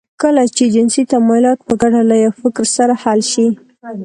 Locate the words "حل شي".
3.03-3.47